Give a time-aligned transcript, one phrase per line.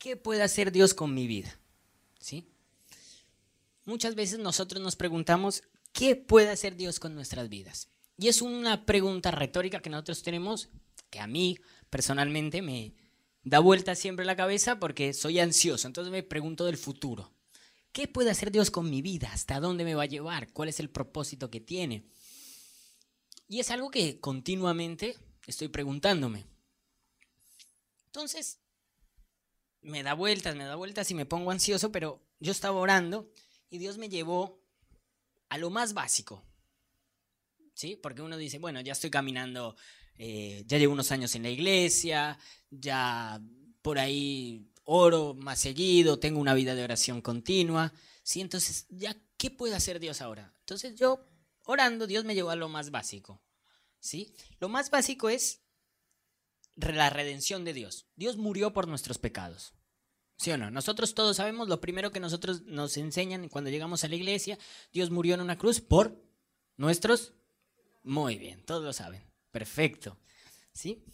[0.00, 1.60] ¿qué puede hacer Dios con mi vida?
[2.18, 2.48] ¿Sí?
[3.84, 7.88] Muchas veces nosotros nos preguntamos, ¿qué puede hacer Dios con nuestras vidas?
[8.16, 10.70] Y es una pregunta retórica que nosotros tenemos,
[11.10, 11.58] que a mí
[11.90, 12.94] personalmente me
[13.44, 17.32] da vuelta siempre la cabeza porque soy ansioso, entonces me pregunto del futuro.
[17.92, 19.30] ¿Qué puede hacer Dios con mi vida?
[19.32, 20.52] ¿Hasta dónde me va a llevar?
[20.52, 22.06] ¿Cuál es el propósito que tiene?
[23.48, 26.46] Y es algo que continuamente estoy preguntándome.
[28.06, 28.60] Entonces,
[29.82, 33.32] me da vueltas, me da vueltas y me pongo ansioso, pero yo estaba orando
[33.68, 34.62] y Dios me llevó
[35.48, 36.44] a lo más básico.
[37.74, 37.96] ¿Sí?
[37.96, 39.76] Porque uno dice, bueno, ya estoy caminando,
[40.16, 42.38] eh, ya llevo unos años en la iglesia,
[42.68, 43.40] ya
[43.80, 47.92] por ahí oro más seguido, tengo una vida de oración continua.
[48.22, 48.40] ¿Sí?
[48.40, 50.52] Entonces, ¿ya qué puede hacer Dios ahora?
[50.60, 51.26] Entonces yo,
[51.64, 53.42] orando, Dios me llevó a lo más básico.
[53.98, 54.34] ¿Sí?
[54.58, 55.59] Lo más básico es
[56.80, 58.06] la redención de Dios.
[58.16, 59.74] Dios murió por nuestros pecados.
[60.36, 60.70] ¿Sí o no?
[60.70, 64.58] Nosotros todos sabemos, lo primero que nosotros nos enseñan cuando llegamos a la iglesia,
[64.92, 66.22] Dios murió en una cruz por
[66.76, 67.34] nuestros...
[68.02, 69.22] Muy bien, todos lo saben.
[69.50, 70.16] Perfecto.
[70.72, 71.04] ¿Sí?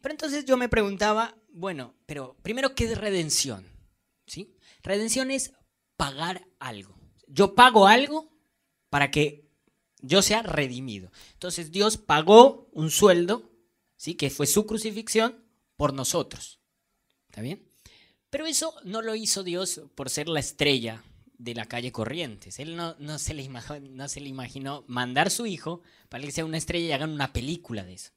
[0.00, 3.64] Pero entonces yo me preguntaba, bueno, pero primero, ¿qué es redención?
[4.26, 4.56] ¿Sí?
[4.82, 5.52] Redención es
[5.96, 6.98] pagar algo.
[7.28, 8.32] Yo pago algo
[8.90, 9.48] para que
[10.00, 11.10] yo sea redimido.
[11.34, 13.50] Entonces Dios pagó un sueldo,
[13.96, 14.14] ¿sí?
[14.14, 15.44] Que fue su crucifixión
[15.76, 16.60] por nosotros.
[17.28, 17.68] ¿Está bien?
[18.30, 21.04] Pero eso no lo hizo Dios por ser la estrella
[21.38, 22.58] de la calle Corrientes.
[22.58, 26.44] Él no, se le imaginó, no se le imaginó mandar su hijo para que sea
[26.44, 28.12] una estrella y hagan una película de eso.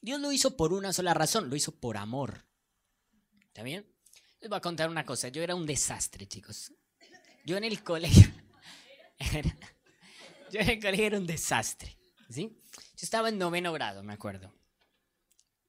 [0.00, 2.44] Dios lo hizo por una sola razón, lo hizo por amor.
[3.46, 3.86] ¿Está bien?
[4.40, 5.28] Les voy a contar una cosa.
[5.28, 6.72] Yo era un desastre, chicos.
[7.44, 8.30] Yo en el colegio...
[10.52, 11.98] yo en el colegio era un desastre.
[12.28, 12.56] ¿sí?
[12.72, 14.52] Yo estaba en noveno grado, me acuerdo.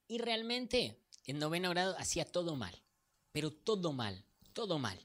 [0.08, 2.82] Y realmente en noveno grado hacía todo mal
[3.38, 5.00] pero todo mal, todo mal.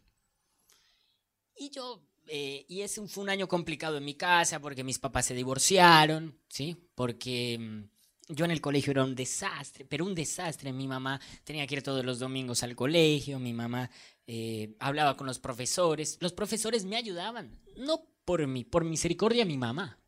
[1.54, 5.26] Y yo, eh, y ese fue un año complicado en mi casa porque mis papás
[5.26, 6.74] se divorciaron, ¿sí?
[6.94, 10.72] Porque mm, yo en el colegio era un desastre, pero un desastre.
[10.72, 13.90] Mi mamá tenía que ir todos los domingos al colegio, mi mamá
[14.26, 19.58] eh, hablaba con los profesores, los profesores me ayudaban, no por mí, por misericordia mi
[19.58, 19.98] mamá.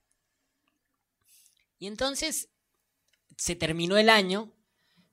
[1.79, 2.49] Y entonces
[3.37, 4.54] se terminó el año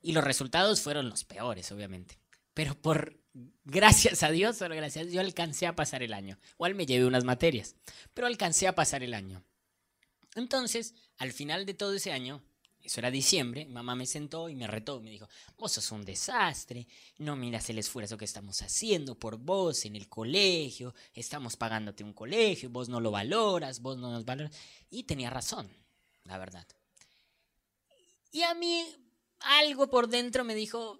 [0.02, 2.22] y los resultados fueron los peores, obviamente
[2.54, 3.20] pero por
[3.64, 6.38] gracias a Dios, solo gracias yo alcancé a pasar el año.
[6.54, 7.76] Igual me llevé unas materias,
[8.14, 9.44] pero alcancé a pasar el año.
[10.36, 12.42] Entonces, al final de todo ese año,
[12.82, 16.88] eso era diciembre, mamá me sentó y me retó, me dijo, vos sos un desastre,
[17.20, 22.14] no miras el esfuerzo que estamos haciendo por vos en el colegio, estamos pagándote un
[22.14, 24.56] colegio, vos no lo valoras, vos no nos valoras.
[24.90, 25.70] Y tenía razón,
[26.24, 26.66] la verdad.
[28.32, 28.86] Y a mí
[29.44, 31.00] algo por dentro me dijo,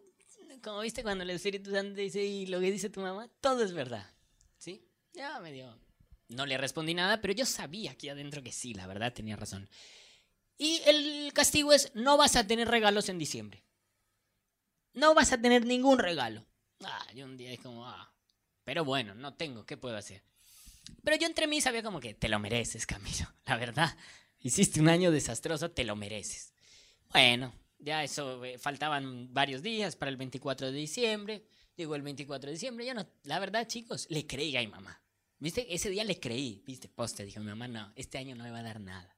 [0.62, 3.74] como viste cuando el Espíritu Santo dice y lo que dice tu mamá, todo es
[3.74, 4.14] verdad.
[4.58, 4.88] ¿Sí?
[5.14, 5.78] Ya me dio.
[6.30, 9.70] No le respondí nada, pero yo sabía aquí adentro que sí, la verdad tenía razón.
[10.58, 13.66] Y el castigo es, no vas a tener regalos en diciembre.
[14.94, 16.46] No vas a tener ningún regalo.
[16.84, 18.14] Ah, yo un día es como, ah,
[18.64, 20.24] pero bueno, no tengo, ¿qué puedo hacer?
[21.04, 23.98] Pero yo entre mí sabía como que te lo mereces, Camilo, la verdad.
[24.40, 26.54] Hiciste un año desastroso, te lo mereces.
[27.12, 31.44] Bueno, ya eso, eh, faltaban varios días para el 24 de diciembre.
[31.76, 32.86] Llegó el 24 de diciembre.
[32.86, 35.02] Ya no, la verdad, chicos, le creí a mi mamá.
[35.40, 35.74] ¿Viste?
[35.74, 36.64] Ese día le creí.
[36.66, 36.88] ¿Viste?
[36.88, 39.18] Poste, dijo mi mamá, no, este año no me va a dar nada.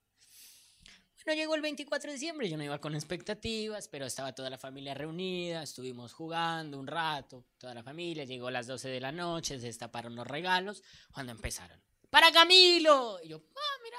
[1.26, 4.58] Bueno, llegó el 24 de diciembre, yo no iba con expectativas, pero estaba toda la
[4.58, 9.14] familia reunida, estuvimos jugando un rato, toda la familia, llegó a las 12 de la
[9.14, 13.20] noche, se destaparon los regalos, cuando empezaron, ¡para Camilo!
[13.24, 13.98] Y yo, ah, mira,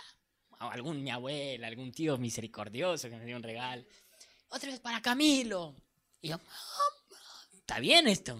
[0.70, 3.86] algún mi abuela, algún tío misericordioso que me dio un regalo
[4.54, 5.74] otra vez para Camilo.
[6.20, 6.40] Y yo,
[7.56, 8.38] está bien esto.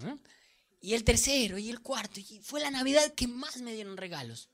[0.81, 2.19] Y el tercero y el cuarto.
[2.19, 4.49] Y fue la Navidad que más me dieron regalos.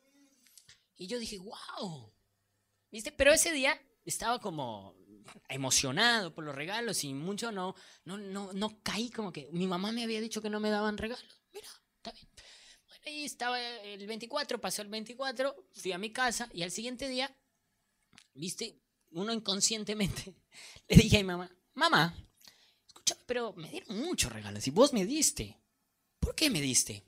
[0.98, 2.12] Y yo dije, wow.
[2.92, 3.12] ¿Viste?
[3.12, 4.96] Pero ese día estaba como
[5.48, 9.92] emocionado por los regalos y mucho no, no, no, no caí como que mi mamá
[9.92, 11.42] me había dicho que no me daban regalos.
[11.54, 11.68] Mira,
[11.98, 12.28] está bien.
[12.88, 17.08] Bueno, ahí estaba el 24, pasó el 24, fui a mi casa y al siguiente
[17.08, 17.34] día,
[18.34, 18.82] viste,
[19.12, 20.34] uno inconscientemente
[20.88, 22.16] le dije a mi mamá, mamá,
[22.88, 25.58] escucha, pero me dieron muchos regalos y vos me diste.
[26.20, 27.04] ¿Por qué me diste?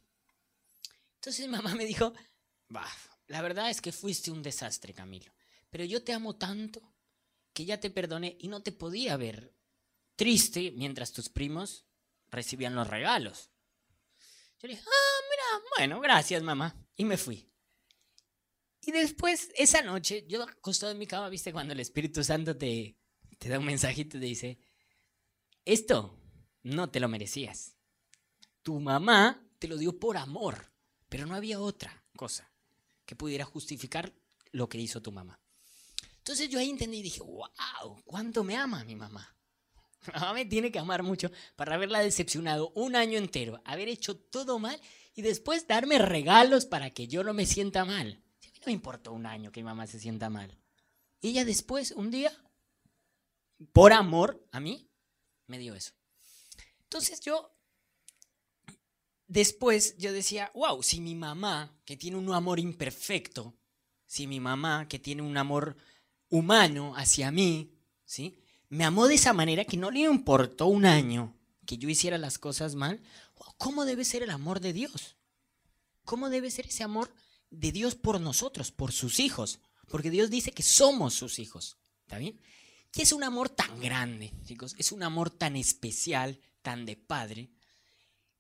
[1.16, 2.14] Entonces mi mamá me dijo,
[2.70, 2.92] bah,
[3.28, 5.34] la verdad es que fuiste un desastre, Camilo,
[5.70, 6.82] pero yo te amo tanto
[7.54, 9.54] que ya te perdoné y no te podía ver
[10.16, 11.86] triste mientras tus primos
[12.30, 13.52] recibían los regalos.
[14.60, 16.76] Yo le dije, ah, mira, bueno, gracias, mamá.
[16.96, 17.53] Y me fui.
[18.86, 22.98] Y después, esa noche, yo acostado en mi cama, viste, cuando el Espíritu Santo te,
[23.40, 24.60] te da un mensajito y te dice,
[25.64, 26.20] esto
[26.64, 27.78] no te lo merecías.
[28.62, 30.72] tu mamá te lo dio por amor,
[31.08, 32.52] pero no había otra cosa
[33.06, 34.14] que pudiera justificar
[34.52, 35.40] lo que hizo tu mamá.
[36.18, 39.30] Entonces yo ahí entendí y dije, wow, ¿cuánto me ama mi mamá?
[40.08, 44.18] Mi mamá me tiene que amar mucho para haberla decepcionado un año entero, haber hecho
[44.18, 44.80] todo mal
[45.16, 48.23] y después darme regalos para que yo no me sienta mal.
[48.66, 50.58] Me importó un año que mi mamá se sienta mal.
[51.22, 52.32] Ella después, un día,
[53.72, 54.90] por amor a mí,
[55.48, 55.94] me dio eso.
[56.84, 57.56] Entonces yo,
[59.28, 63.56] después yo decía, wow, si mi mamá, que tiene un amor imperfecto,
[64.06, 65.78] si mi mamá, que tiene un amor
[66.30, 67.74] humano hacia mí,
[68.06, 68.40] ¿sí?
[68.70, 72.38] Me amó de esa manera que no le importó un año que yo hiciera las
[72.38, 73.02] cosas mal.
[73.58, 75.16] ¿Cómo debe ser el amor de Dios?
[76.04, 77.14] ¿Cómo debe ser ese amor
[77.54, 79.60] de Dios por nosotros, por sus hijos?
[79.88, 81.78] Porque Dios dice que somos sus hijos.
[82.02, 82.40] ¿Está bien?
[82.96, 87.50] Y es un amor tan grande, chicos, es un amor tan especial, tan de padre,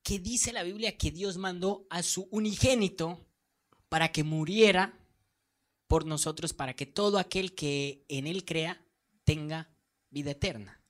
[0.04, 3.26] que dice la Biblia que Dios mandó a su unigénito
[3.90, 5.00] para que muriera
[5.88, 8.86] por nosotros, para que todo aquel que en Él crea
[9.24, 9.70] tenga
[10.10, 10.82] vida eterna.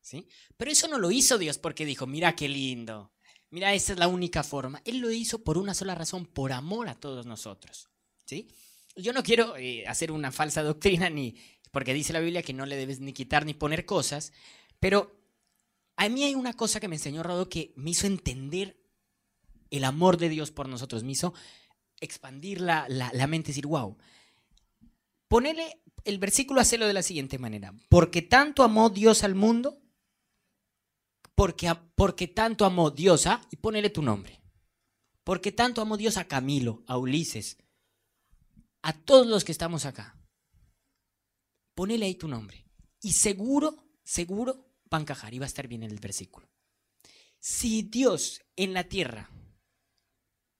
[0.00, 0.26] ¿Sí?
[0.56, 3.12] Pero eso no lo hizo Dios porque dijo, mira qué lindo,
[3.50, 4.80] mira, esa es la única forma.
[4.84, 7.88] Él lo hizo por una sola razón, por amor a todos nosotros.
[8.24, 8.48] ¿Sí?
[8.96, 11.36] Yo no quiero eh, hacer una falsa doctrina ni
[11.70, 14.32] porque dice la Biblia que no le debes ni quitar ni poner cosas,
[14.80, 15.16] pero
[15.96, 18.76] a mí hay una cosa que me enseñó Rodo que me hizo entender
[19.70, 21.34] el amor de Dios por nosotros, me hizo
[22.00, 23.98] expandir la, la, mente y decir, wow,
[25.26, 29.82] ponele el versículo, hacerlo de la siguiente manera, porque tanto amó Dios al mundo,
[31.38, 34.42] porque, porque tanto amó Dios a, y ponele tu nombre,
[35.24, 37.56] porque tanto amó Dios a Camilo, a Ulises,
[38.82, 40.18] a todos los que estamos acá
[41.78, 42.66] ponele ahí tu nombre.
[43.00, 46.50] Y seguro, seguro va a encajar y va a estar bien en el versículo.
[47.38, 49.30] Si Dios en la tierra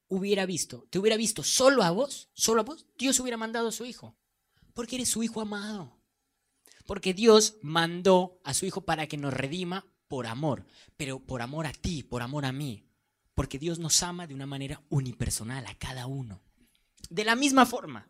[0.06, 3.72] hubiera visto, te hubiera visto solo a vos, solo a vos, Dios hubiera mandado a
[3.72, 4.16] su hijo.
[4.74, 6.00] Porque eres su hijo amado.
[6.86, 10.66] Porque Dios mandó a su hijo para que nos redima por amor,
[10.96, 12.84] pero por amor a ti, por amor a mí.
[13.34, 16.40] Porque Dios nos ama de una manera unipersonal a cada uno.
[17.08, 18.08] De la misma forma,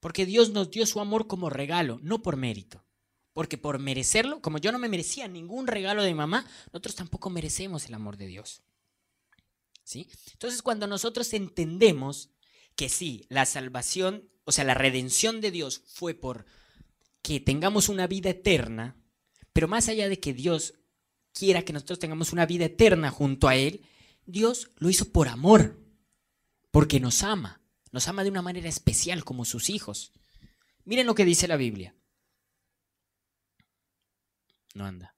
[0.00, 2.84] porque Dios nos dio su amor como regalo, no por mérito.
[3.32, 7.86] Porque por merecerlo, como yo no me merecía ningún regalo de mamá, nosotros tampoco merecemos
[7.86, 8.62] el amor de Dios.
[9.84, 10.08] ¿Sí?
[10.32, 12.30] Entonces, cuando nosotros entendemos
[12.76, 16.46] que sí, la salvación, o sea, la redención de Dios fue por
[17.22, 18.96] que tengamos una vida eterna,
[19.52, 20.74] pero más allá de que Dios
[21.32, 23.84] quiera que nosotros tengamos una vida eterna junto a Él,
[24.26, 25.78] Dios lo hizo por amor,
[26.70, 27.60] porque nos ama.
[27.92, 30.12] Nos ama de una manera especial como sus hijos.
[30.84, 31.96] Miren lo que dice la Biblia.
[34.74, 35.16] No anda.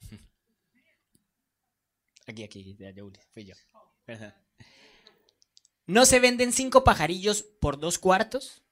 [2.26, 2.78] Aquí, aquí,
[3.34, 3.54] fui yo.
[5.86, 8.62] ¿No se venden cinco pajarillos por dos cuartos?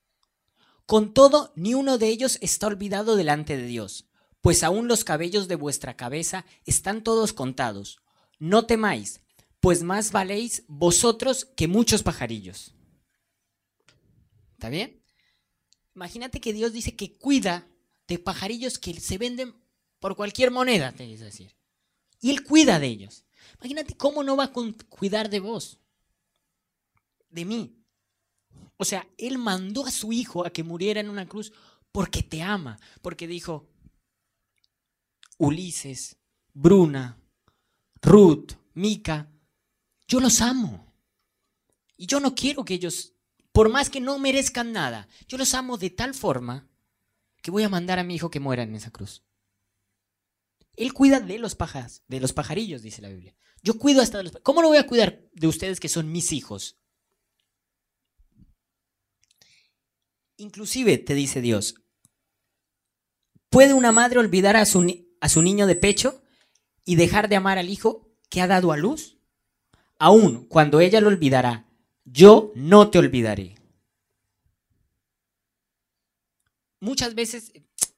[0.86, 4.08] Con todo, ni uno de ellos está olvidado delante de Dios,
[4.42, 8.00] pues aún los cabellos de vuestra cabeza están todos contados.
[8.38, 9.20] No temáis,
[9.60, 12.74] pues más valéis vosotros que muchos pajarillos.
[14.54, 15.00] ¿Está bien?
[15.94, 17.68] Imagínate que Dios dice que cuida
[18.08, 19.54] de pajarillos que se venden
[20.00, 21.56] por cualquier moneda, te dice decir.
[22.20, 23.24] Y Él cuida de ellos.
[23.60, 24.52] Imagínate cómo no va a
[24.88, 25.78] cuidar de vos,
[27.30, 27.76] de mí.
[28.76, 31.52] O sea, Él mandó a su hijo a que muriera en una cruz
[31.92, 33.68] porque te ama, porque dijo,
[35.42, 36.16] Ulises,
[36.52, 37.20] Bruna,
[38.00, 39.28] Ruth, Mica,
[40.06, 40.94] yo los amo.
[41.96, 43.12] Y yo no quiero que ellos
[43.50, 46.70] por más que no merezcan nada, yo los amo de tal forma
[47.42, 49.24] que voy a mandar a mi hijo que muera en esa cruz.
[50.74, 53.36] Él cuida de los pajas, de los pajarillos, dice la Biblia.
[53.62, 56.32] Yo cuido hasta de los ¿Cómo lo voy a cuidar de ustedes que son mis
[56.32, 56.78] hijos?
[60.36, 61.74] Inclusive, te dice Dios,
[63.50, 64.82] ¿puede una madre olvidar a su,
[65.22, 66.20] a su niño de pecho
[66.84, 69.18] y dejar de amar al hijo que ha dado a luz?
[69.98, 71.64] Aún cuando ella lo olvidará,
[72.04, 73.54] yo no te olvidaré.
[76.80, 77.52] Muchas veces,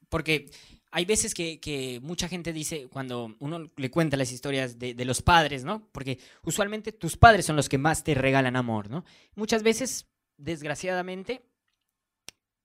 [0.07, 0.51] porque
[0.91, 5.63] hay veces que, mucha gente dice, cuando uno le cuenta las historias de, los padres,
[5.63, 5.89] ¿no?
[5.91, 9.03] Porque usualmente tus padres son los que más te regalan amor, ¿no?
[9.33, 10.05] Muchas veces,
[10.37, 11.41] desgraciadamente,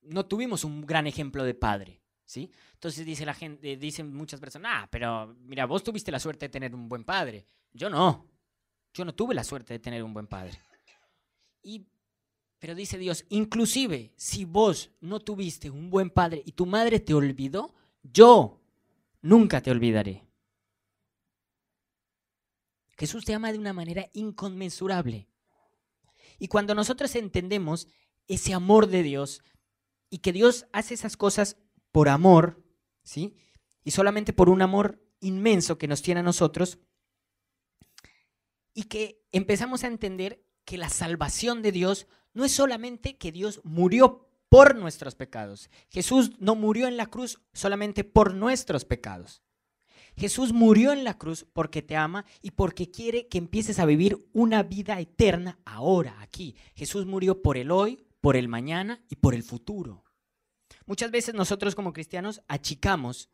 [0.03, 2.00] no tuvimos un gran ejemplo de padre,
[2.31, 2.49] ¿sí?
[2.75, 6.49] Entonces dice la gente, dicen muchas personas, ah, pero mira, vos tuviste la suerte de
[6.49, 7.45] tener un buen padre.
[7.73, 8.25] Yo no.
[8.93, 10.57] Yo no tuve la suerte de tener un buen padre.
[11.61, 11.85] Y,
[12.57, 17.13] pero dice Dios, inclusive si vos no tuviste un buen padre y tu madre te
[17.13, 18.61] olvidó, yo
[19.21, 20.25] nunca te olvidaré.
[22.97, 25.27] Jesús te ama de una manera inconmensurable.
[26.39, 27.89] Y cuando nosotros entendemos
[28.27, 29.43] ese amor de Dios
[30.09, 31.57] y que Dios hace esas cosas
[31.91, 32.63] por amor,
[33.03, 33.35] ¿sí?
[33.83, 36.79] Y solamente por un amor inmenso que nos tiene a nosotros,
[38.73, 43.61] y que empezamos a entender que la salvación de Dios no es solamente que Dios
[43.63, 45.69] murió por nuestros pecados.
[45.89, 49.41] Jesús no murió en la cruz solamente por nuestros pecados.
[50.17, 54.27] Jesús murió en la cruz porque te ama y porque quiere que empieces a vivir
[54.33, 56.55] una vida eterna ahora, aquí.
[56.75, 60.03] Jesús murió por el hoy, por el mañana y por el futuro.
[60.91, 63.29] Muchas veces nosotros como cristianos achicamos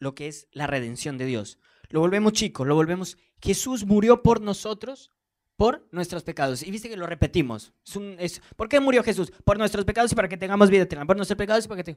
[0.00, 1.60] lo que es la redención de Dios.
[1.88, 3.16] Lo volvemos chico, lo volvemos...
[3.40, 5.12] Jesús murió por nosotros,
[5.54, 6.64] por nuestros pecados.
[6.64, 7.72] Y viste que lo repetimos.
[8.18, 9.30] Es ¿Por qué murió Jesús?
[9.44, 11.06] Por nuestros pecados y para que tengamos vida eterna.
[11.06, 11.96] Por nuestros pecados y para que...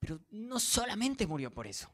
[0.00, 1.88] Pero no solamente murió por eso.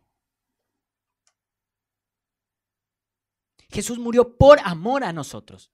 [3.68, 5.70] Jesús murió por amor a nosotros.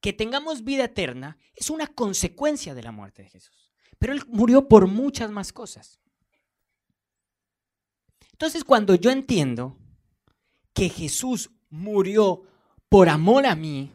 [0.00, 3.69] Que tengamos vida eterna es una consecuencia de la muerte de Jesús.
[4.00, 6.00] Pero Él murió por muchas más cosas.
[8.32, 9.76] Entonces cuando yo entiendo
[10.74, 12.42] que Jesús murió
[12.88, 13.92] por amor a mí,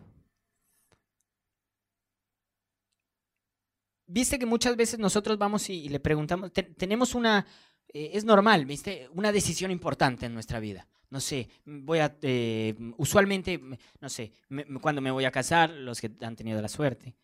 [4.08, 7.46] viste que muchas veces nosotros vamos y, le preguntamos, tenemos una,
[7.90, 12.76] eh, es normal, viste, una decisión importante en nuestra vida no sé, voy a, eh,
[12.98, 13.60] usualmente,
[14.02, 14.34] no sé,
[14.82, 17.16] cuando me voy a casar, los que han tenido la suerte,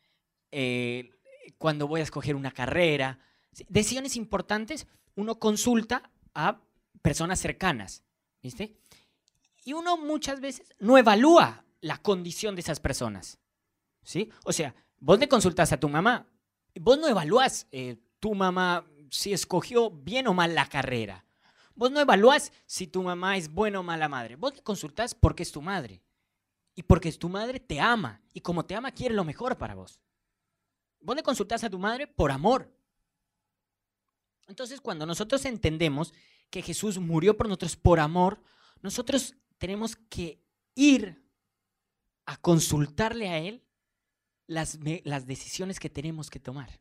[0.52, 1.10] eh,
[1.58, 3.20] cuando voy a escoger una carrera,
[3.68, 6.62] decisiones importantes, uno consulta a
[7.02, 8.04] personas cercanas,
[8.42, 8.78] ¿viste?
[9.64, 13.40] Y uno muchas veces no evalúa la condición de esas personas,
[14.04, 14.30] ¿sí?
[14.46, 16.28] O sea, vos le consultas a tu mamá,
[16.80, 21.26] vos no evalúas eh, tu mamá si escogió bien o mal la carrera.
[21.76, 24.36] Vos no evalúas si tu mamá es buena o mala madre.
[24.36, 26.02] Vos le consultas porque es tu madre.
[26.76, 28.22] Y porque tu madre te ama.
[28.34, 30.00] Y como te ama, quiere lo mejor para vos.
[31.02, 32.72] Vos le consultas a tu madre por amor.
[34.48, 36.14] Entonces, cuando nosotros entendemos
[36.50, 38.42] que Jesús murió por nosotros por amor,
[38.82, 40.44] nosotros tenemos que
[40.76, 41.24] ir
[42.26, 43.64] a consultarle a Él
[44.48, 46.80] las, las decisiones que tenemos que tomar.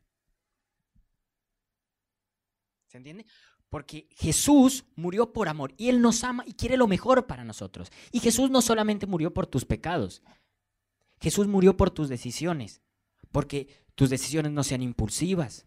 [2.87, 3.25] ¿Se entiende?
[3.69, 7.89] Porque Jesús murió por amor y Él nos ama y quiere lo mejor para nosotros.
[8.11, 10.21] Y Jesús no solamente murió por tus pecados,
[11.21, 12.81] Jesús murió por tus decisiones,
[13.31, 15.65] porque tus decisiones no sean impulsivas,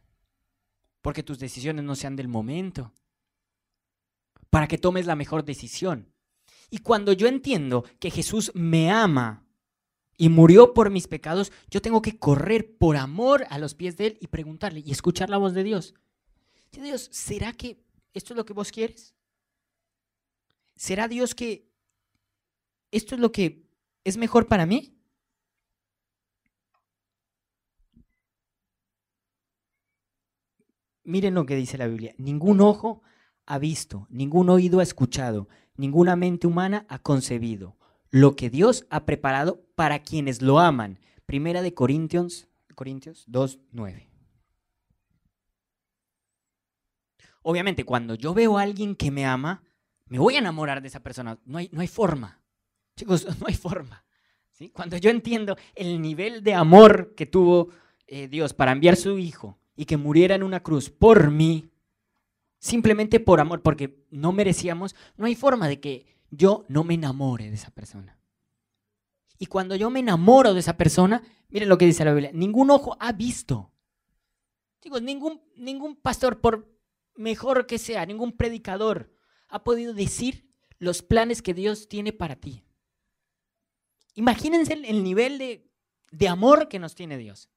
[1.03, 2.93] porque tus decisiones no sean del momento,
[4.51, 6.13] para que tomes la mejor decisión.
[6.71, 9.47] Y cuando yo entiendo que Jesús me ama
[10.17, 14.07] y murió por mis pecados, yo tengo que correr por amor a los pies de
[14.07, 15.95] Él y preguntarle y escuchar la voz de Dios.
[16.73, 19.15] Dios, ¿será que ¿Esto es lo que vos quieres?
[20.77, 21.69] ¿Será Dios que
[22.93, 23.67] esto es lo que
[24.05, 24.94] es mejor para mí?
[31.05, 32.15] Miren lo que dice la Biblia.
[32.17, 33.03] Ningún ojo
[33.45, 37.77] ha visto, ningún oído ha escuchado, ninguna mente humana ha concebido
[38.11, 40.99] lo que Dios ha preparado para quienes lo aman.
[41.27, 44.09] Primera de Corintios, Corintios 2, 9.
[47.43, 49.63] Obviamente, cuando yo veo a alguien que me ama,
[50.07, 51.39] me voy a enamorar de esa persona.
[51.45, 52.41] No hay, no hay forma.
[52.97, 54.07] Chicos, no hay forma.
[54.53, 54.71] ¿sí?
[54.71, 57.69] Cuando yo entiendo el nivel de amor que tuvo
[58.07, 61.71] eh, Dios para enviar su Hijo y que muriera en una cruz por mí,
[62.59, 67.49] simplemente por amor, porque no merecíamos, no hay forma de que yo no me enamore
[67.49, 68.19] de esa persona.
[69.39, 72.71] Y cuando yo me enamoro de esa persona, miren lo que dice la Biblia, ningún
[72.71, 73.73] ojo ha visto.
[74.81, 76.73] Chicos, ningún, ningún pastor, por
[77.17, 79.13] mejor que sea, ningún predicador
[79.49, 82.63] ha podido decir los planes que Dios tiene para ti.
[84.15, 85.69] Imagínense el nivel de,
[86.13, 87.49] de amor que nos tiene Dios.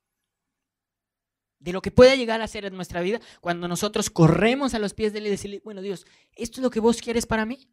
[1.60, 4.94] De lo que pueda llegar a ser en nuestra vida cuando nosotros corremos a los
[4.94, 7.68] pies de Él y decirle, bueno Dios, ¿esto es lo que vos quieres para mí?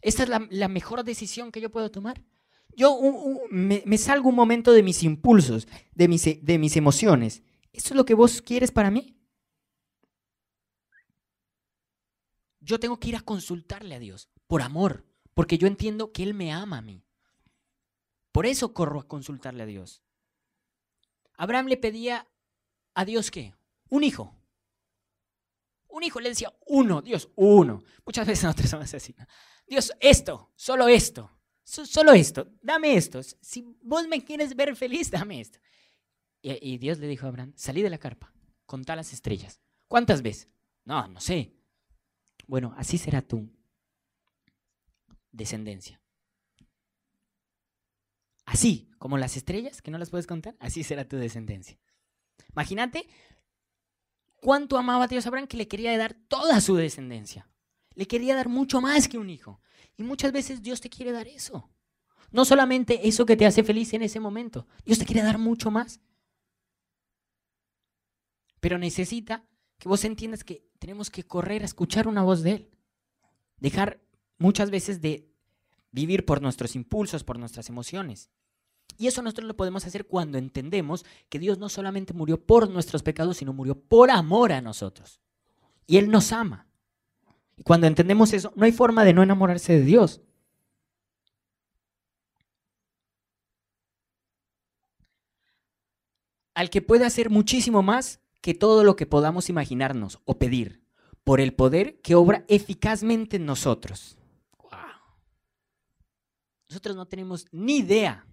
[0.00, 2.22] ¿Esta es la, mejor decisión que yo puedo tomar?
[2.74, 2.98] Yo
[3.50, 7.42] me, me, salgo un momento de mis impulsos, de mis, de mis emociones.
[7.72, 9.16] ¿Esto es lo que vos quieres para mí?
[12.62, 16.34] yo tengo que ir a consultarle a Dios por amor, porque yo entiendo que Él
[16.34, 17.04] me ama a mí.
[18.30, 20.02] Por eso corro a consultarle a Dios.
[21.36, 22.28] Abraham le pedía
[22.94, 23.54] a Dios qué?
[23.88, 24.34] Un hijo.
[25.88, 27.82] Un hijo le decía uno, Dios, uno.
[28.04, 29.14] Muchas veces nosotros somos así.
[29.66, 31.30] Dios, esto, solo esto,
[31.64, 33.20] solo esto, dame esto.
[33.40, 35.58] Si vos me quieres ver feliz, dame esto.
[36.40, 38.32] Y, y Dios le dijo a Abraham, salí de la carpa,
[38.66, 39.60] contá las estrellas.
[39.86, 40.48] ¿Cuántas veces?
[40.84, 41.52] No, no sé,
[42.46, 43.48] bueno, así será tu
[45.30, 46.00] descendencia.
[48.44, 51.78] Así, como las estrellas, que no las puedes contar, así será tu descendencia.
[52.50, 53.06] Imagínate
[54.40, 57.48] cuánto amaba a Dios Abraham que le quería dar toda su descendencia.
[57.94, 59.60] Le quería dar mucho más que un hijo.
[59.96, 61.70] Y muchas veces Dios te quiere dar eso.
[62.30, 64.66] No solamente eso que te hace feliz en ese momento.
[64.84, 66.00] Dios te quiere dar mucho más.
[68.60, 69.44] Pero necesita
[69.78, 72.70] que vos entiendas que tenemos que correr a escuchar una voz de Él.
[73.58, 74.00] Dejar
[74.38, 75.30] muchas veces de
[75.90, 78.30] vivir por nuestros impulsos, por nuestras emociones.
[78.98, 83.02] Y eso nosotros lo podemos hacer cuando entendemos que Dios no solamente murió por nuestros
[83.02, 85.20] pecados, sino murió por amor a nosotros.
[85.86, 86.66] Y Él nos ama.
[87.56, 90.20] Y cuando entendemos eso, no hay forma de no enamorarse de Dios.
[96.54, 100.82] Al que puede hacer muchísimo más que todo lo que podamos imaginarnos o pedir,
[101.24, 104.18] por el poder que obra eficazmente en nosotros.
[106.68, 108.26] Nosotros no tenemos ni idea,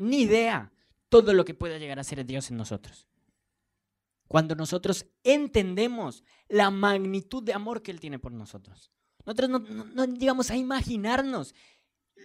[0.00, 0.72] ni idea
[1.08, 3.06] todo lo que pueda llegar a ser Dios en nosotros.
[4.26, 8.90] Cuando nosotros entendemos la magnitud de amor que Él tiene por nosotros.
[9.26, 11.54] Nosotros no, no, llegamos a imaginarnos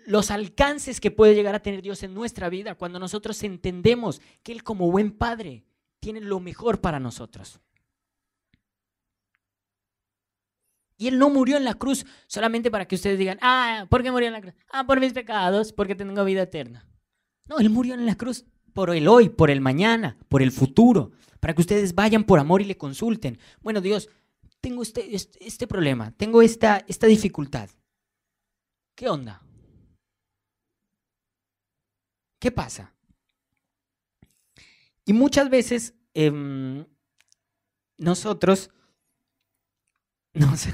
[0.06, 4.52] los alcances que puede llegar a tener Dios en nuestra vida cuando nosotros entendemos que
[4.52, 5.66] Él como buen Padre
[6.00, 7.60] tiene lo mejor para nosotros.
[10.98, 14.12] Y Él no murió en la cruz solamente para que ustedes digan, ah, ¿por qué
[14.12, 14.54] murió en la cruz?
[14.72, 16.88] Ah, por mis pecados, porque tengo vida eterna.
[17.48, 21.12] No, Él murió en la cruz por el hoy, por el mañana, por el futuro,
[21.40, 23.40] para que ustedes vayan por amor y le consulten.
[23.62, 24.10] Bueno, Dios,
[24.62, 27.70] tengo este, este, este problema, tengo esta, esta dificultad.
[28.96, 29.42] ¿Qué onda?
[32.40, 32.94] ¿Qué pasa?
[35.06, 36.86] Y muchas veces em,
[37.98, 38.72] nosotros
[40.34, 40.68] nos,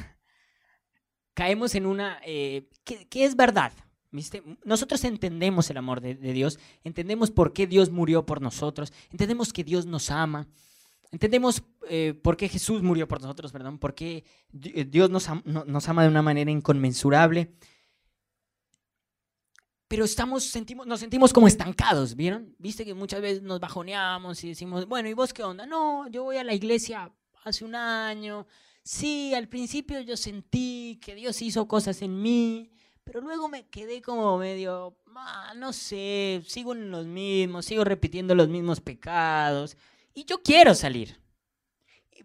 [1.33, 2.19] caemos en una...
[2.25, 3.73] Eh, ¿qué, es verdad?
[4.65, 9.63] Nosotros entendemos el amor de, Dios, entendemos por qué Dios murió por nosotros, entendemos que
[9.63, 10.47] Dios nos ama,
[11.11, 14.25] entendemos eh, por qué Jesús murió por nosotros, perdón, por qué
[14.63, 17.53] eh, Dios nos, nos ama de una manera inconmensurable.
[19.87, 22.55] Pero estamos, sentimos, nos sentimos como estancados, ¿vieron?
[22.57, 25.65] Viste que muchas veces nos bajoneamos y decimos, bueno, ¿y vos qué onda?
[25.65, 28.45] No, yo voy a la iglesia hace un año,
[28.83, 32.71] sí, al principio yo sentí que Dios hizo cosas en mí,
[33.11, 38.35] pero luego me quedé como medio, ah, no sé, sigo en los mismos, sigo repitiendo
[38.35, 39.75] los mismos pecados
[40.13, 41.19] y yo quiero salir.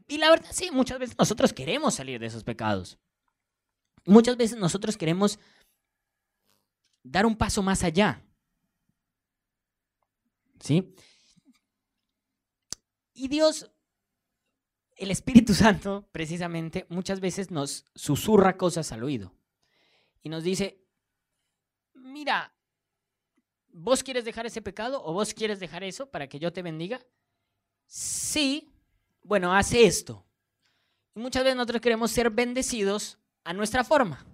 [0.06, 2.98] Y, la verdad, sí, muchas veces nosotros queremos salir de esos pecados.
[4.04, 5.40] Muchas veces nosotros queremos
[7.02, 8.22] dar un paso más allá.
[10.60, 10.94] ¿Sí?
[13.12, 13.72] Y Dios
[14.94, 19.36] el Espíritu Santo, precisamente, muchas veces nos susurra cosas al oído
[20.26, 20.82] y nos dice,
[21.94, 22.52] mira,
[23.68, 26.98] ¿vos quieres dejar ese pecado o vos quieres dejar eso para que yo te bendiga?
[27.86, 28.68] Sí,
[29.22, 30.26] bueno, hace esto.
[31.14, 34.26] Y muchas veces nosotros queremos ser bendecidos a nuestra forma,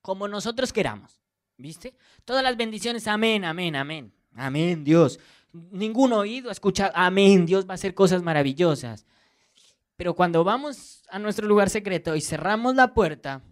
[0.00, 1.22] como nosotros queramos.
[1.56, 1.94] ¿Viste?
[2.24, 4.12] Todas las bendiciones, amén, amén, amén.
[4.34, 5.20] Amén, Dios.
[5.52, 9.06] Ningún oído escucha, amén, Dios va a hacer cosas maravillosas.
[9.94, 13.44] Pero cuando vamos a nuestro lugar secreto y cerramos la puerta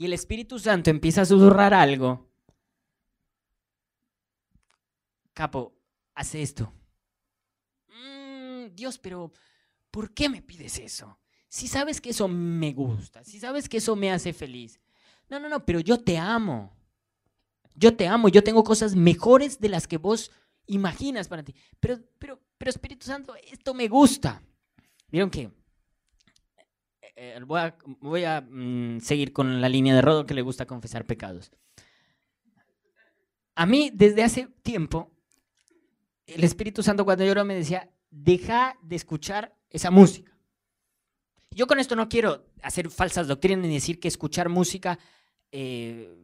[0.00, 2.26] y el Espíritu Santo empieza a susurrar algo,
[5.34, 5.76] capo,
[6.14, 6.72] hace esto.
[7.88, 9.30] Mm, Dios, pero
[9.90, 11.18] ¿por qué me pides eso?
[11.48, 14.80] Si sabes que eso me gusta, si sabes que eso me hace feliz.
[15.28, 16.74] No, no, no, pero yo te amo.
[17.74, 20.30] Yo te amo, yo tengo cosas mejores de las que vos
[20.66, 21.54] imaginas para ti.
[21.78, 24.42] Pero, pero, pero Espíritu Santo, esto me gusta.
[25.10, 25.50] Vieron que
[27.16, 27.38] eh,
[28.00, 31.50] voy a, mm, seguir con la línea de Rodo que le gusta confesar pecados.
[33.54, 35.10] A mí, desde hace tiempo,
[36.26, 40.32] el Espíritu Santo cuando yo me decía, deja de escuchar esa música.
[41.50, 44.98] Yo con esto no quiero hacer falsas doctrinas ni decir que escuchar música
[45.50, 46.16] eh,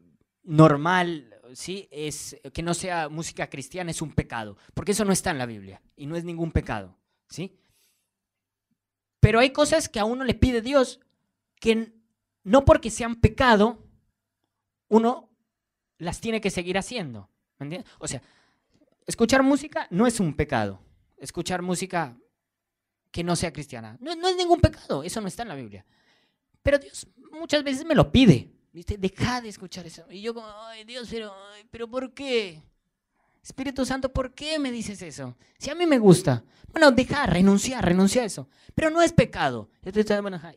[0.44, 1.88] normal, ¿sí?
[1.90, 5.46] es, que no sea música cristiana es un pecado, porque eso no está en la
[5.46, 6.96] Biblia y no es ningún pecado.
[7.28, 7.56] ¿sí?
[9.26, 11.00] Pero hay cosas que a uno le pide Dios
[11.58, 11.92] que
[12.44, 13.84] no porque sean pecado,
[14.86, 15.28] uno
[15.98, 17.28] las tiene que seguir haciendo.
[17.98, 18.22] O sea,
[19.04, 20.80] escuchar música no es un pecado.
[21.16, 22.16] Escuchar música
[23.10, 23.96] que no sea cristiana.
[23.98, 25.84] No, es ningún pecado, eso no está en la Biblia.
[26.62, 28.52] Pero Dios muchas veces me lo pide.
[28.72, 28.96] ¿viste?
[28.96, 30.04] Deja de escuchar eso.
[30.08, 31.34] Y yo como, ay Dios, pero,
[31.72, 32.62] pero ¿por qué?
[33.46, 35.36] Espíritu Santo, ¿por qué me dices eso?
[35.56, 36.42] Si a mí me gusta.
[36.72, 38.48] Bueno, deja, renunciar, renuncia a eso.
[38.74, 39.70] Pero no es pecado.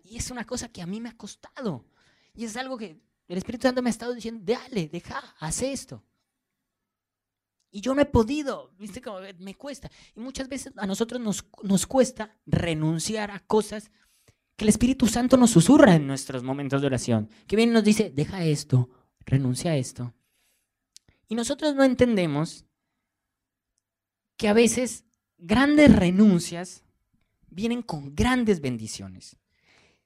[0.04, 1.86] Y es una cosa que a mí me ha costado.
[2.34, 6.04] Y es algo que el Espíritu Santo me ha estado diciendo, dale, deja, haz esto.
[7.70, 9.04] Y yo no he podido, ¿viste?
[9.04, 9.92] Como me cuesta.
[10.16, 13.92] Y muchas veces a nosotros nos, nos cuesta renunciar a cosas
[14.56, 17.30] que el Espíritu Santo nos susurra en nuestros momentos de oración.
[17.46, 18.90] Que viene y nos dice, deja esto,
[19.28, 20.12] renuncia a esto.
[21.28, 22.66] Y nosotros no entendemos
[24.40, 25.04] que a veces
[25.38, 26.86] grandes renuncias
[27.50, 29.36] vienen con grandes bendiciones.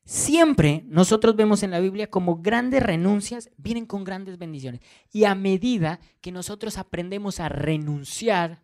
[0.06, 4.82] Siempre nosotros vemos en la Biblia como grandes renuncias vienen con grandes bendiciones.
[5.12, 8.64] Y a medida que nosotros aprendemos a renunciar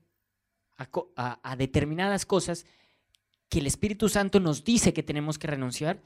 [0.76, 2.66] a, determinadas cosas
[3.48, 6.02] que el Espíritu Santo nos dice que tenemos que renunciar,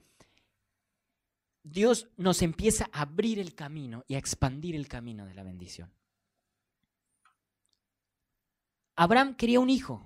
[1.64, 5.90] Dios nos empieza a abrir el camino y a expandir el camino de la bendición.
[8.96, 10.06] Abraham quería un hijo.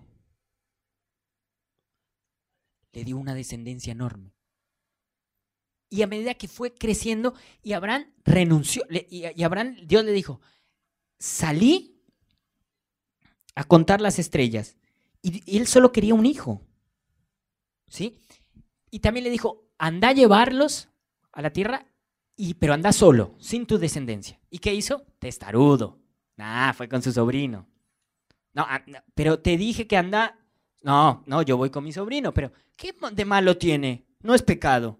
[2.94, 4.34] Le dio una descendencia enorme.
[5.90, 10.42] Y a medida que fue creciendo, y Abraham renunció, y Abraham, Dios le dijo,
[11.20, 12.04] salí
[13.56, 14.78] a contar las estrellas.
[15.22, 16.62] Y, él solo quería un hijo.
[17.88, 18.20] ¿Sí?
[18.92, 20.90] Y también le dijo, anda a llevarlos
[21.32, 21.88] a la tierra,
[22.36, 24.40] y, pero anda solo, sin tu descendencia.
[24.50, 25.06] ¿Y qué hizo?
[25.20, 26.00] Testarudo.
[26.36, 27.68] Nah, fue con su sobrino.
[28.58, 30.36] No, ah, pero te dije que anda.
[30.82, 34.08] No, no, yo voy con mi sobrino, pero ¿qué de malo tiene?
[34.22, 35.00] No es pecado.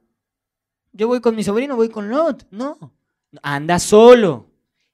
[0.92, 2.48] Yo voy con mi sobrino, voy con Lot.
[2.52, 2.96] No,
[3.42, 4.52] anda solo.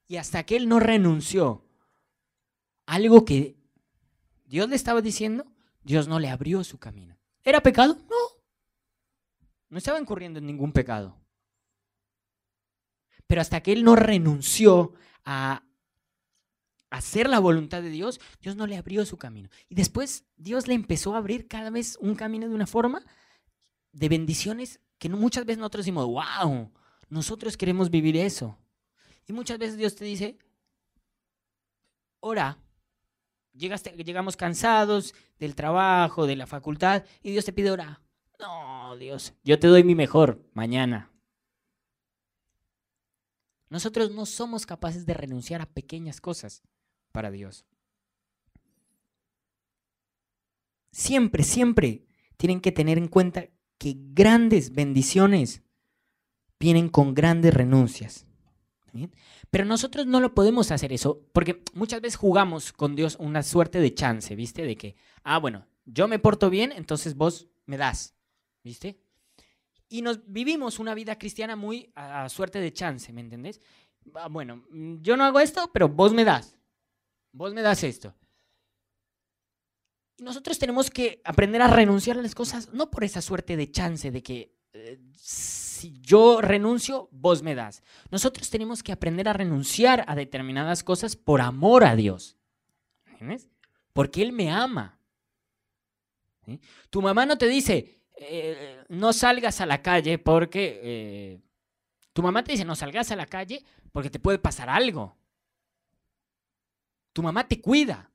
[0.08, 1.66] Y hasta que él no renunció,
[2.86, 3.58] algo que
[4.46, 5.46] Dios le estaba diciendo,
[5.82, 7.18] Dios no le abrió su camino.
[7.44, 7.98] ¿Era pecado?
[8.10, 8.44] No.
[9.68, 11.18] No estaba incurriendo en ningún pecado.
[13.28, 14.94] Pero hasta que él no renunció
[15.26, 15.64] a
[16.94, 19.50] hacer la voluntad de Dios, Dios no le abrió su camino.
[19.68, 23.04] Y después Dios le empezó a abrir cada vez un camino de una forma
[23.92, 26.72] de bendiciones que muchas veces nosotros decimos, wow,
[27.10, 28.58] nosotros queremos vivir eso.
[29.28, 30.38] Y muchas veces Dios te dice,
[32.20, 32.58] ora,
[33.54, 38.02] Llegaste, llegamos cansados del trabajo, de la facultad, y Dios te pide ora.
[38.40, 41.12] No, Dios, yo te doy mi mejor mañana.
[43.70, 46.64] Nosotros no somos capaces de renunciar a pequeñas cosas
[47.14, 47.66] para Dios.
[50.92, 53.48] Siempre, siempre tienen que tener en cuenta
[53.78, 55.64] que grandes bendiciones
[56.60, 58.28] vienen con grandes renuncias.
[59.50, 63.80] Pero nosotros no lo podemos hacer eso, porque muchas veces jugamos con Dios una suerte
[63.80, 64.64] de chance, ¿viste?
[64.64, 68.16] De que, ah, bueno, yo me porto bien, entonces vos me das,
[68.64, 69.00] ¿viste?
[69.90, 73.62] Y nos vivimos una vida cristiana muy a, suerte de chance, ¿me entendés?
[74.14, 74.64] Ah, bueno,
[75.02, 76.58] yo no hago esto, pero vos me das.
[77.34, 78.16] Vos me das esto.
[80.18, 83.72] Y nosotros tenemos que aprender a renunciar a las cosas, no por esa suerte de
[83.72, 87.84] chance de que eh, si yo renuncio, vos me das.
[88.12, 92.38] Nosotros tenemos que aprender a renunciar a determinadas cosas por amor a Dios.
[93.08, 93.50] ¿Entiendes?
[93.92, 95.00] Porque Él me ama.
[96.90, 100.80] Tu mamá no te dice, eh, no salgas a la calle porque...
[100.84, 101.42] Eh,
[102.14, 105.18] tu mamá te dice, no salgas a la calle porque te puede pasar algo.
[107.14, 108.12] Tu mamá te cuida.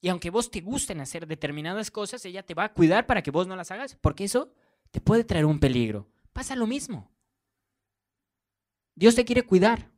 [0.00, 3.30] Y aunque vos te gusten hacer determinadas cosas, ella te va a cuidar para que
[3.30, 4.52] vos no las hagas, porque eso
[4.90, 6.10] te puede traer un peligro.
[6.32, 7.10] Pasa lo mismo.
[8.94, 9.90] Dios te quiere cuidar.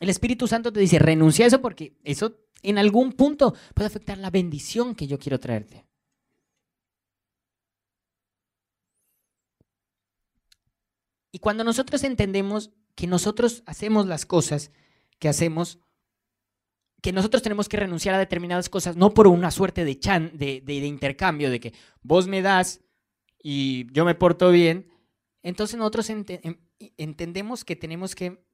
[0.00, 4.16] El Espíritu Santo te dice, renuncia a eso porque eso en algún punto puede afectar
[4.18, 5.84] la bendición que yo quiero traerte.
[11.30, 14.72] Y cuando nosotros entendemos que nosotros hacemos las cosas
[15.18, 15.78] que hacemos
[17.00, 20.60] que nosotros tenemos que renunciar a determinadas cosas, no por una suerte de, chan, de,
[20.64, 22.80] de, intercambio, de que vos me das
[23.40, 24.90] y yo me porto bien,
[25.42, 26.24] entonces nosotros em,
[26.96, 28.44] entendemos que tenemos que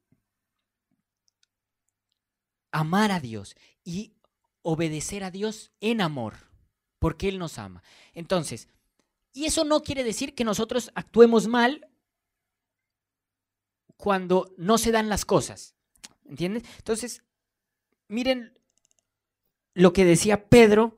[2.70, 4.14] amar a Dios y
[4.62, 6.34] obedecer a Dios en amor,
[6.98, 7.82] porque Él nos ama.
[8.12, 8.68] Entonces,
[9.32, 11.88] y eso no quiere decir que nosotros actuemos mal
[13.96, 15.74] cuando no se dan las cosas.
[16.24, 16.64] ¿Entiendes?
[16.78, 17.22] Entonces,
[18.14, 18.52] miren
[19.74, 20.96] lo que decía Pedro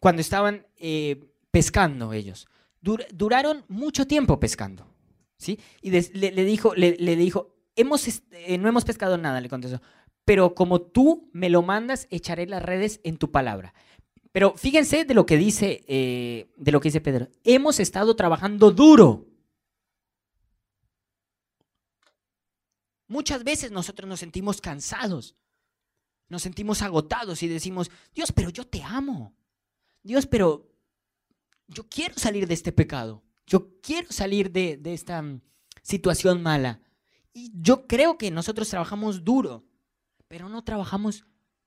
[0.00, 2.48] cuando estaban eh, pescando ellos.
[2.80, 4.92] duraron mucho tiempo pescando.
[5.36, 5.58] ¿sí?
[5.80, 9.80] Y le, dijo, le, dijo hemos, eh, no hemos pescado nada, le contestó.
[10.24, 13.72] Pero como tú me lo mandas, echaré las redes en tu palabra.
[14.32, 17.28] Pero fíjense de lo que dice, eh, de lo que dice Pedro.
[17.44, 19.26] Hemos estado trabajando duro.
[23.08, 25.36] Muchas veces nosotros nos sentimos cansados
[26.32, 29.34] nos sentimos agotados y decimos, Dios, pero yo te amo.
[30.02, 30.66] Dios, pero
[31.68, 33.22] yo quiero salir de este pecado.
[33.46, 35.42] Yo quiero salir de, esta mm,
[35.82, 36.80] situación mala.
[37.34, 39.66] Y yo creo que nosotros trabajamos duro,
[40.26, 41.26] pero no trabajamos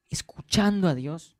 [0.09, 1.37] escuchando a Dios,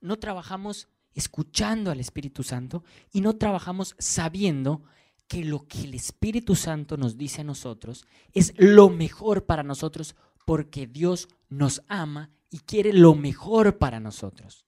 [0.00, 4.84] no trabajamos escuchando al Espíritu Santo y no trabajamos sabiendo
[5.28, 10.16] que lo que el Espíritu Santo nos dice a nosotros es lo mejor para nosotros
[10.46, 14.64] porque Dios nos ama y quiere lo mejor para nosotros.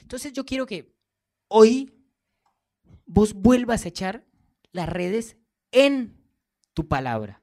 [0.00, 0.92] Entonces yo quiero que
[1.46, 1.94] hoy
[3.06, 4.26] vos vuelvas a echar
[4.72, 5.36] las redes
[5.70, 6.20] en
[6.74, 7.42] tu palabra,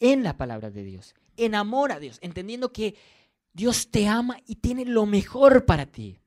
[0.00, 2.96] en la palabra de Dios, en amor a Dios, entendiendo que
[3.52, 6.18] Dios te ama y tiene lo mejor para ti.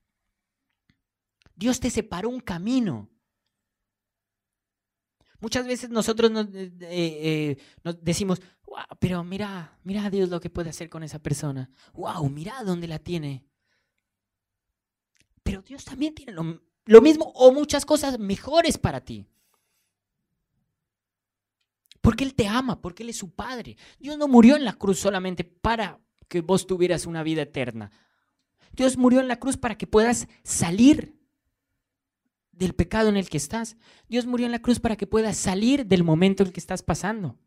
[1.58, 3.10] Dios te separó un camino.
[5.42, 7.58] Muchas veces nosotros nos, eh, eh,
[8.02, 8.42] decimos,
[9.00, 11.70] pero mira, mira a Dios lo que puede hacer con esa persona.
[11.94, 13.46] Wow, mira dónde la tiene.
[15.44, 19.26] Pero Dios también tiene lo, lo mismo o muchas cosas mejores para ti.
[22.02, 23.78] Porque Él te ama, porque Él es su Padre.
[24.00, 27.92] Dios no murió en la cruz solamente para que vos tuvieras una vida eterna.
[28.74, 31.18] Dios murió en la cruz para que puedas salir
[32.52, 33.78] del pecado en el que estás.
[34.08, 36.84] Dios murió en la cruz para que puedas salir del momento en el que estás
[36.84, 37.38] pasando.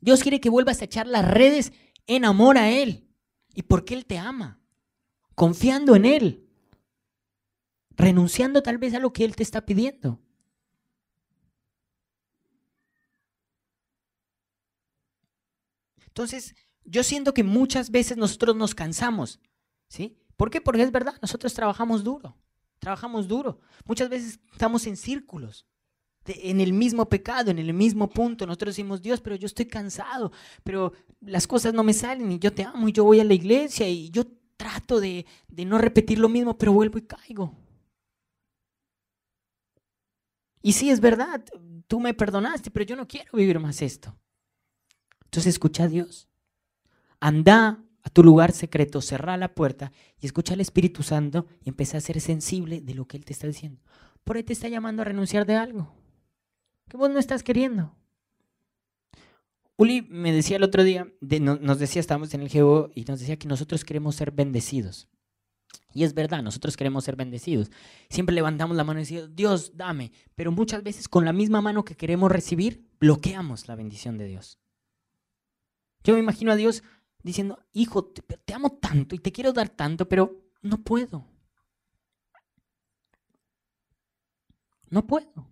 [0.00, 1.72] Dios quiere que vuelvas a echar las redes
[2.06, 3.08] en amor a Él
[3.54, 4.60] y porque Él te ama,
[5.34, 6.48] confiando en Él,
[7.90, 10.20] renunciando tal vez a lo que Él te está pidiendo.
[16.06, 16.54] Entonces,
[16.84, 19.38] yo siento que muchas veces nosotros nos cansamos,
[19.88, 20.18] ¿sí?
[20.36, 20.60] ¿Por qué?
[20.60, 22.36] Porque es verdad, nosotros trabajamos duro,
[22.78, 23.60] trabajamos duro.
[23.84, 25.66] Muchas veces estamos en círculos,
[26.28, 28.46] en el mismo pecado, en el mismo punto.
[28.46, 30.32] Nosotros decimos, Dios, pero yo estoy cansado,
[30.64, 33.34] pero las cosas no me salen y yo te amo y yo voy a la
[33.34, 34.24] iglesia y yo
[34.56, 37.54] trato de, de no repetir lo mismo, pero vuelvo y caigo.
[40.62, 41.44] Y sí, es verdad,
[41.86, 44.16] tú me perdonaste, pero yo no quiero vivir más esto.
[45.24, 46.28] Entonces escucha a Dios.
[47.20, 51.98] Anda a tu lugar secreto, cerra la puerta y escucha al Espíritu Santo y empieza
[51.98, 53.80] a ser sensible de lo que Él te está diciendo.
[54.24, 55.92] Por ahí te está llamando a renunciar de algo
[56.88, 57.94] que vos no estás queriendo.
[59.76, 63.38] Uli me decía el otro día, nos decía, estábamos en el GEO y nos decía
[63.38, 65.08] que nosotros queremos ser bendecidos.
[65.92, 67.70] Y es verdad, nosotros queremos ser bendecidos.
[68.08, 70.12] Siempre levantamos la mano y decimos, Dios, dame.
[70.34, 74.58] Pero muchas veces con la misma mano que queremos recibir, bloqueamos la bendición de Dios.
[76.04, 76.82] Yo me imagino a Dios
[77.22, 81.26] diciendo, hijo, te, amo tanto y te quiero dar tanto, pero no puedo.
[84.88, 85.48] No puedo.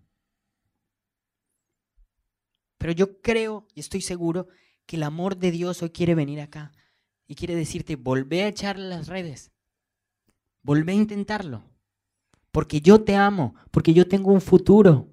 [2.85, 4.47] Pero yo creo y estoy seguro
[4.85, 6.71] que el amor de Dios hoy quiere venir acá
[7.25, 9.51] y quiere decirte, volvé a echar las redes,
[10.61, 11.63] volvé a intentarlo,
[12.51, 15.07] porque yo te amo, porque yo tengo un futuro,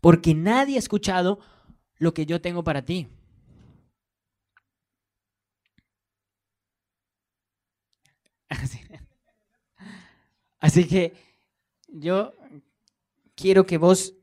[0.00, 1.40] porque nadie ha escuchado
[1.98, 3.08] lo que yo tengo para ti.
[10.60, 11.12] Así, que
[11.88, 12.32] yo
[13.34, 14.14] quiero que vos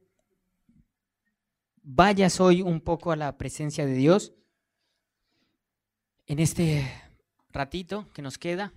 [1.89, 4.33] vayas hoy un poco a la presencia de Dios
[6.25, 6.85] en este
[7.49, 8.73] ratito que nos queda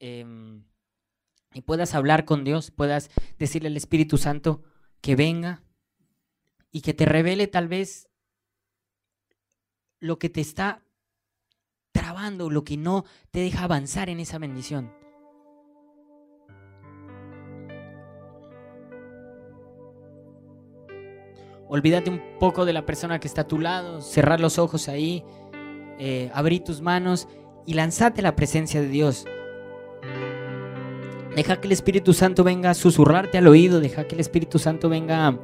[0.00, 0.64] em,
[1.54, 4.64] y puedas hablar con Dios, puedas decirle al Espíritu Santo
[5.00, 5.62] que venga
[6.72, 8.08] y que te revele tal vez
[10.00, 10.82] lo que te está
[11.92, 14.97] trabando, lo que no te deja avanzar en esa bendición.
[21.68, 25.24] Olvídate un poco de la persona que está a tu lado, cerrar los ojos ahí,
[25.98, 27.28] eh, abrir tus manos
[27.66, 29.26] y lanzate a la presencia de Dios.
[31.36, 34.88] Deja que el Espíritu Santo venga a susurrarte al oído, deja que el Espíritu Santo
[34.88, 35.38] venga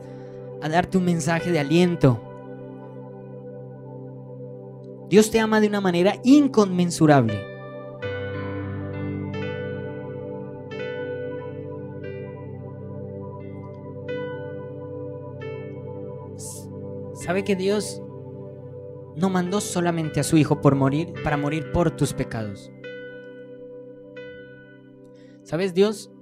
[0.62, 2.20] a darte un mensaje de aliento.
[5.10, 7.53] Dios te ama de una manera inconmensurable.
[17.24, 18.02] ¿Sabe que Dios
[19.16, 22.70] no mandó solamente a su Hijo por morir, para morir por tus pecados?
[25.42, 25.72] ¿Sabes?
[25.72, 26.12] Dios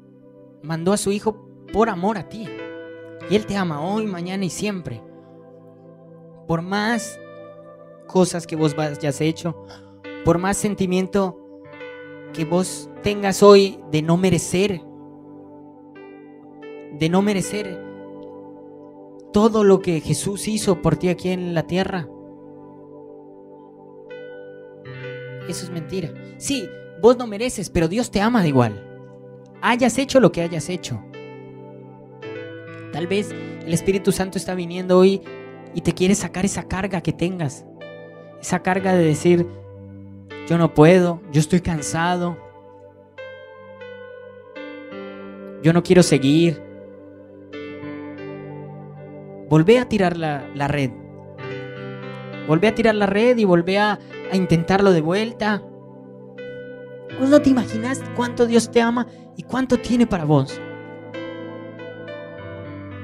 [0.63, 2.49] mandó a su Hijo por amor a ti.
[3.29, 5.03] Y Él te ama hoy, mañana y siempre.
[6.47, 7.19] Por más
[8.07, 9.65] cosas que vos hayas hecho,
[10.25, 11.37] por más sentimiento
[12.33, 14.81] que vos tengas hoy de no merecer,
[16.93, 17.92] de no merecer
[19.33, 22.09] todo lo que Jesús hizo por ti aquí en la tierra.
[25.49, 26.13] Eso es mentira.
[26.39, 26.69] Sí,
[27.01, 28.89] vos no mereces, pero Dios te ama de igual.
[29.61, 31.03] Hayas hecho lo que hayas hecho.
[32.93, 35.23] Tal vez el Espíritu Santo está viniendo hoy
[35.75, 37.65] y te quiere sacar esa carga que tengas
[38.43, 39.47] esa carga de decir,
[40.49, 42.37] yo no puedo, yo estoy cansado,
[45.63, 46.72] yo no quiero seguir.
[49.53, 50.91] Volvé a tirar la, red.
[52.49, 53.99] Volvé a tirar la red y volvé a,
[54.33, 55.63] a intentarlo de vuelta.
[57.21, 60.59] ¿Vos no te imaginas cuánto Dios te ama y cuánto tiene para vos?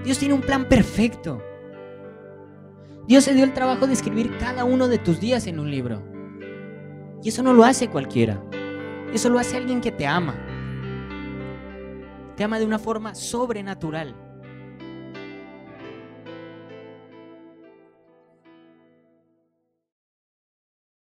[0.04, 1.42] Dios tiene un plan perfecto.
[3.06, 6.02] Dios se dio el trabajo de escribir cada uno de tus días en un libro.
[7.22, 8.42] Y eso no lo hace cualquiera.
[9.12, 10.34] Eso lo hace alguien que te ama.
[12.36, 14.27] Te ama de una forma sobrenatural.